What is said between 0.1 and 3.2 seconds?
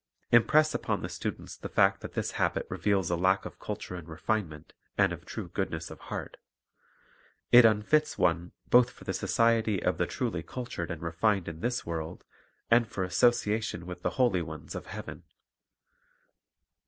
Impress upon the students the fact that this habit reveals a